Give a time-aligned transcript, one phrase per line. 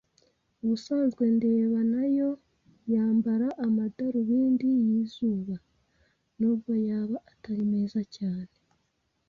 [0.63, 2.29] Ubusanzwe ndeba nayo
[2.93, 5.55] yambara amadarubindi yizuba
[6.39, 8.55] nubwo yaba atari meza cyane.